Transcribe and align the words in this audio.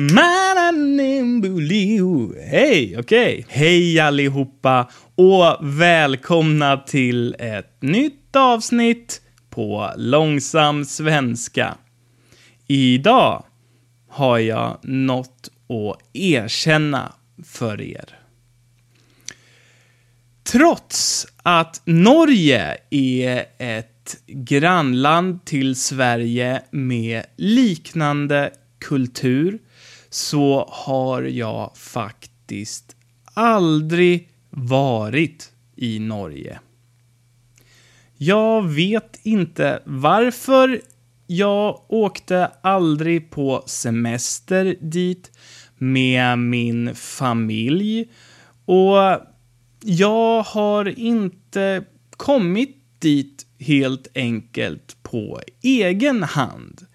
Mananimbuliu. 0.00 2.34
Hej, 2.50 2.98
okej. 2.98 3.46
Hej 3.48 4.00
allihopa 4.00 4.90
och 5.14 5.56
välkomna 5.60 6.76
till 6.76 7.36
ett 7.38 7.82
nytt 7.82 8.36
avsnitt 8.36 9.20
på 9.50 9.92
långsam 9.96 10.84
svenska. 10.84 11.74
Idag 12.66 13.44
har 14.08 14.38
jag 14.38 14.78
något 14.82 15.50
att 15.68 15.98
erkänna 16.12 17.12
för 17.44 17.80
er. 17.80 18.18
Trots 20.42 21.26
att 21.42 21.82
Norge 21.84 22.76
är 22.90 23.44
ett 23.58 24.16
grannland 24.26 25.44
till 25.44 25.76
Sverige 25.76 26.62
med 26.70 27.24
liknande 27.36 28.50
kultur 28.78 29.58
så 30.10 30.68
har 30.70 31.22
jag 31.22 31.76
faktiskt 31.76 32.96
aldrig 33.34 34.28
varit 34.50 35.52
i 35.76 35.98
Norge. 35.98 36.60
Jag 38.16 38.68
vet 38.68 39.20
inte 39.22 39.82
varför 39.84 40.80
jag 41.26 41.84
åkte 41.88 42.50
aldrig 42.62 43.30
på 43.30 43.62
semester 43.66 44.76
dit 44.80 45.30
med 45.78 46.38
min 46.38 46.94
familj 46.94 48.08
och 48.64 49.20
jag 49.84 50.42
har 50.42 50.98
inte 50.98 51.84
kommit 52.10 52.76
dit 52.98 53.46
helt 53.58 54.08
enkelt 54.14 54.96
på 55.02 55.40
egen 55.62 56.22
hand. 56.22 56.86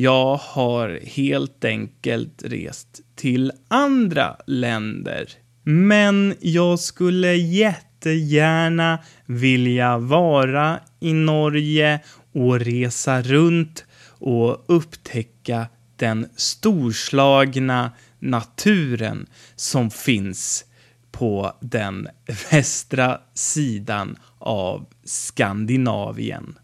Jag 0.00 0.36
har 0.36 1.00
helt 1.06 1.64
enkelt 1.64 2.42
rest 2.42 3.00
till 3.16 3.52
andra 3.68 4.36
länder. 4.46 5.28
Men 5.62 6.34
jag 6.40 6.80
skulle 6.80 7.34
jättegärna 7.34 8.98
vilja 9.26 9.98
vara 9.98 10.80
i 11.00 11.12
Norge 11.12 12.00
och 12.32 12.60
resa 12.60 13.22
runt 13.22 13.84
och 14.08 14.64
upptäcka 14.68 15.66
den 15.96 16.28
storslagna 16.36 17.92
naturen 18.18 19.26
som 19.56 19.90
finns 19.90 20.64
på 21.12 21.56
den 21.60 22.08
västra 22.50 23.20
sidan 23.34 24.16
av 24.38 24.86
Skandinavien. 25.04 26.58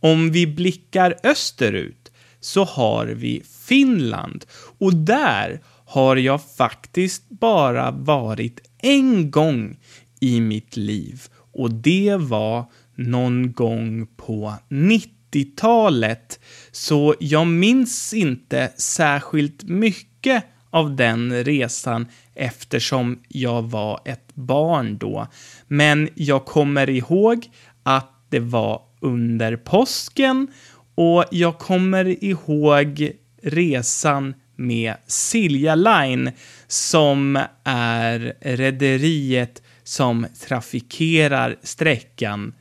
Om 0.00 0.30
vi 0.30 0.46
blickar 0.46 1.14
österut 1.22 1.99
så 2.40 2.64
har 2.64 3.06
vi 3.06 3.42
Finland. 3.66 4.44
Och 4.78 4.94
där 4.94 5.60
har 5.86 6.16
jag 6.16 6.40
faktiskt 6.56 7.28
bara 7.28 7.90
varit 7.90 8.60
en 8.82 9.30
gång 9.30 9.76
i 10.20 10.40
mitt 10.40 10.76
liv. 10.76 11.22
Och 11.52 11.70
det 11.70 12.16
var 12.16 12.64
någon 12.94 13.52
gång 13.52 14.06
på 14.16 14.54
90-talet 14.68 16.40
så 16.72 17.14
jag 17.20 17.46
minns 17.46 18.14
inte 18.14 18.72
särskilt 18.76 19.62
mycket 19.62 20.44
av 20.70 20.96
den 20.96 21.44
resan 21.44 22.06
eftersom 22.34 23.22
jag 23.28 23.62
var 23.62 24.00
ett 24.04 24.34
barn 24.34 24.98
då. 24.98 25.26
Men 25.68 26.08
jag 26.14 26.44
kommer 26.44 26.90
ihåg 26.90 27.50
att 27.82 28.10
det 28.28 28.40
var 28.40 28.82
under 29.00 29.56
påsken 29.56 30.46
och 30.94 31.24
jag 31.30 31.58
kommer 31.58 32.24
ihåg 32.24 33.12
resan 33.42 34.34
med 34.56 34.94
Silja 35.06 35.74
Line 35.74 36.30
som 36.66 37.44
är 37.64 38.34
rederiet 38.40 39.62
som 39.82 40.26
trafikerar 40.40 41.56
sträckan 41.62 42.52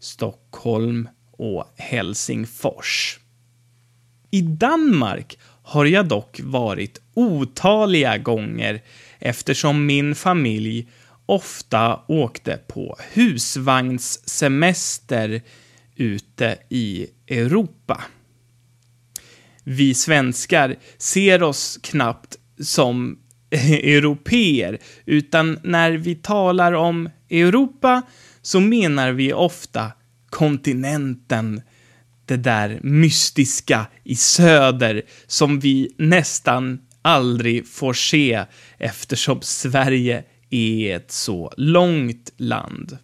Stockholm 0.00 1.08
och 1.32 1.74
Helsingfors. 1.76 3.18
I 4.30 4.42
Danmark 4.42 5.38
har 5.62 5.84
jag 5.84 6.08
dock 6.08 6.40
varit 6.42 7.00
otaliga 7.14 8.18
gånger 8.18 8.82
eftersom 9.18 9.86
min 9.86 10.14
familj 10.14 10.88
ofta 11.26 12.00
åkte 12.08 12.56
på 12.56 12.96
husvagnssemester 13.12 15.42
ute 16.00 16.58
i 16.68 17.06
Europa. 17.26 18.02
Vi 19.64 19.94
svenskar 19.94 20.76
ser 20.98 21.42
oss 21.42 21.78
knappt 21.82 22.36
som 22.60 23.18
europeer, 23.50 24.78
utan 25.04 25.58
när 25.62 25.92
vi 25.92 26.14
talar 26.14 26.72
om 26.72 27.08
Europa 27.30 28.02
så 28.42 28.60
menar 28.60 29.12
vi 29.12 29.32
ofta 29.32 29.92
kontinenten, 30.30 31.62
det 32.26 32.36
där 32.36 32.80
mystiska 32.82 33.86
i 34.04 34.16
söder 34.16 35.02
som 35.26 35.60
vi 35.60 35.94
nästan 35.98 36.80
aldrig 37.02 37.68
får 37.68 37.92
se 37.92 38.44
eftersom 38.78 39.38
Sverige 39.42 40.24
är 40.50 40.96
ett 40.96 41.12
så 41.12 41.52
långt 41.56 42.32
land. 42.36 42.98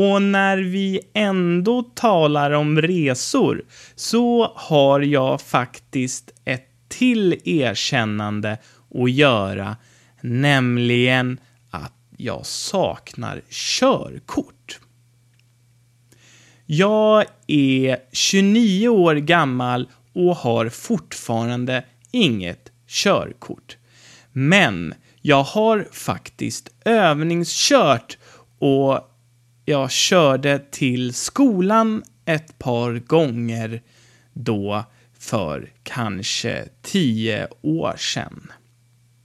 Och 0.00 0.22
när 0.22 0.58
vi 0.58 1.00
ändå 1.14 1.82
talar 1.82 2.50
om 2.50 2.82
resor 2.82 3.62
så 3.94 4.52
har 4.56 5.00
jag 5.00 5.40
faktiskt 5.40 6.30
ett 6.44 6.68
till 6.88 7.40
erkännande 7.44 8.58
att 8.94 9.10
göra, 9.10 9.76
nämligen 10.20 11.40
att 11.70 11.92
jag 12.16 12.46
saknar 12.46 13.42
körkort. 13.50 14.80
Jag 16.66 17.24
är 17.46 17.98
29 18.12 18.88
år 18.88 19.14
gammal 19.14 19.88
och 20.12 20.36
har 20.36 20.68
fortfarande 20.68 21.84
inget 22.10 22.72
körkort. 22.88 23.76
Men 24.32 24.94
jag 25.20 25.42
har 25.42 25.88
faktiskt 25.92 26.70
övningskört 26.84 28.18
och 28.58 29.09
jag 29.64 29.90
körde 29.90 30.58
till 30.70 31.14
skolan 31.14 32.02
ett 32.24 32.58
par 32.58 32.92
gånger 32.92 33.82
då 34.32 34.84
för 35.18 35.72
kanske 35.82 36.68
tio 36.82 37.48
år 37.62 37.96
sedan. 37.96 38.52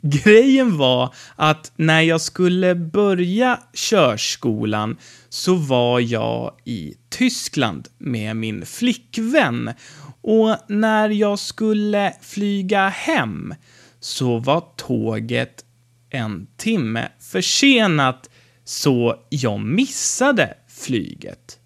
Grejen 0.01 0.77
var 0.77 1.13
att 1.35 1.71
när 1.75 2.01
jag 2.01 2.21
skulle 2.21 2.75
börja 2.75 3.59
körskolan 3.73 4.97
så 5.29 5.55
var 5.55 5.99
jag 5.99 6.55
i 6.63 6.93
Tyskland 7.09 7.87
med 7.97 8.35
min 8.35 8.65
flickvän 8.65 9.73
och 10.21 10.57
när 10.67 11.09
jag 11.09 11.39
skulle 11.39 12.13
flyga 12.21 12.89
hem 12.89 13.53
så 13.99 14.39
var 14.39 14.63
tåget 14.75 15.65
en 16.09 16.47
timme 16.57 17.07
försenat 17.19 18.29
så 18.65 19.15
jag 19.29 19.59
missade 19.59 20.53
flyget. 20.67 21.59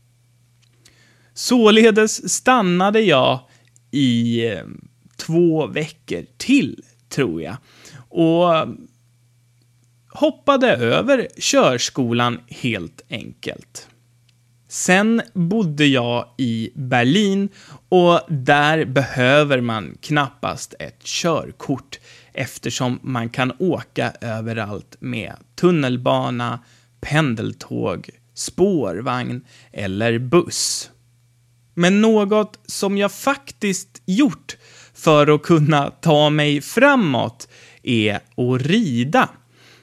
Således 1.34 2.34
stannade 2.34 3.00
jag 3.00 3.40
i 3.92 4.46
eh, 4.48 4.64
två 5.18 5.68
veckor 5.68 6.26
till, 6.38 6.84
tror 7.10 7.42
jag, 7.42 7.58
och 8.10 8.68
hoppade 10.10 10.68
över 10.76 11.28
körskolan 11.38 12.40
helt 12.48 13.02
enkelt. 13.10 13.88
Sen 14.68 15.22
bodde 15.34 15.86
jag 15.86 16.26
i 16.38 16.72
Berlin 16.76 17.50
och 17.90 18.20
där 18.28 18.86
behöver 18.86 19.62
man 19.62 19.98
knappast 20.02 20.74
ett 20.80 21.04
körkort 21.04 22.00
eftersom 22.34 23.00
man 23.02 23.30
kan 23.30 23.54
åka 23.60 24.14
överallt 24.22 24.96
med 25.00 25.36
tunnelbana, 25.56 26.60
pendeltåg, 27.02 28.10
spårvagn 28.34 29.46
eller 29.72 30.20
buss. 30.20 30.92
Men 31.74 32.02
något 32.02 32.60
som 32.66 32.98
jag 32.98 33.12
faktiskt 33.12 34.02
gjort 34.06 34.58
för 34.94 35.36
att 35.36 35.44
kunna 35.44 35.90
ta 35.90 36.30
mig 36.30 36.62
framåt 36.62 37.48
är 37.84 38.16
att 38.16 38.62
rida. 38.62 39.30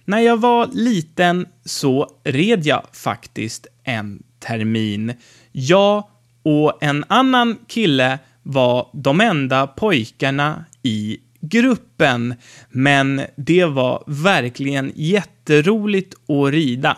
När 0.05 0.21
jag 0.21 0.37
var 0.37 0.69
liten 0.73 1.47
så 1.65 2.11
red 2.25 2.67
jag 2.67 2.83
faktiskt 2.93 3.67
en 3.85 4.23
termin. 4.41 5.13
Jag 5.53 6.09
och 6.43 6.79
en 6.81 7.05
annan 7.09 7.59
kille 7.67 8.19
var 8.43 8.91
de 8.93 9.21
enda 9.21 9.67
pojkarna 9.67 10.65
i 10.83 11.19
gruppen, 11.41 12.35
men 12.71 13.23
det 13.37 13.65
var 13.65 14.05
verkligen 14.07 14.93
jätteroligt 14.95 16.15
att 16.15 16.53
rida. 16.53 16.97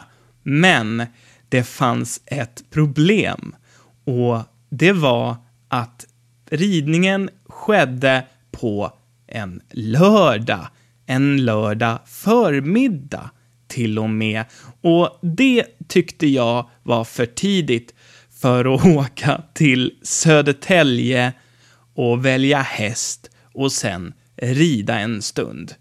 Men 0.50 1.06
det 1.48 1.62
fanns 1.62 2.20
ett 2.26 2.64
problem 2.70 3.54
och 4.04 4.40
det 4.70 4.92
var 4.92 5.36
att 5.68 6.06
ridningen 6.50 7.30
skedde 7.48 8.26
på 8.50 8.92
en 9.26 9.60
lördag. 9.70 10.68
En 11.06 11.44
lördag 11.44 11.98
förmiddag 12.06 13.30
till 13.66 13.98
och 13.98 14.10
med. 14.10 14.44
Och 14.80 15.18
det 15.22 15.64
tyckte 15.88 16.26
jag 16.26 16.70
var 16.82 17.04
för 17.04 17.26
tidigt 17.26 17.94
för 18.40 18.74
att 18.74 18.86
åka 18.96 19.42
till 19.54 19.98
Södertälje 20.02 21.32
och 21.94 22.24
välja 22.24 22.60
häst 22.60 23.30
och 23.52 23.72
sen 23.72 24.12
rida 24.36 24.98
en 24.98 25.22
stund. 25.22 25.74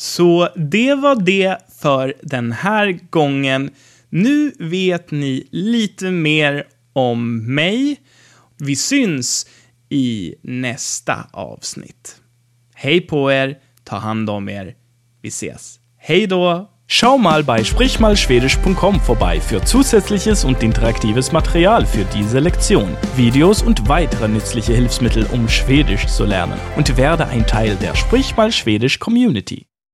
Så 0.00 0.48
det 0.56 0.94
var 0.94 1.16
det 1.16 1.58
för 1.82 2.14
den 2.22 2.52
här 2.52 2.98
gången. 3.10 3.70
Nu 4.08 4.52
vet 4.58 5.10
ni 5.10 5.48
lite 5.50 6.10
mer 6.10 6.64
om 6.92 7.54
mig. 7.54 8.00
Vi 8.58 8.76
syns 8.76 9.46
i 9.88 10.34
nästa 10.42 11.26
avsnitt. 11.32 12.16
Hej 12.74 13.00
på 13.00 13.32
er, 13.32 13.58
ta 13.84 13.96
hand 13.96 14.30
om 14.30 14.48
er. 14.48 14.74
Vi 15.22 15.28
ses. 15.28 15.80
Hej 15.98 16.26
då! 16.26 16.70
Schau 16.88 17.18
mal 17.18 17.44
bei 17.44 17.64
sprichmalschwedisch.com 17.64 19.00
vorbei 19.00 19.40
für 19.40 19.64
zusätzliches 19.64 20.44
und 20.44 20.62
interaktives 20.62 21.32
Material 21.32 21.86
für 21.86 22.04
diese 22.04 22.40
Lektion, 22.40 22.96
Videos 23.16 23.62
und 23.62 23.88
weitere 23.88 24.28
nützliche 24.28 24.72
Hilfsmittel, 24.72 25.26
um 25.32 25.48
Schwedisch 25.48 26.06
zu 26.06 26.24
lernen 26.24 26.58
und 26.76 26.96
werde 26.96 27.26
ein 27.26 27.46
Teil 27.46 27.76
der 27.76 27.94
Sprichmal 27.94 28.50
Schwedisch 28.50 28.98
Community. 28.98 29.69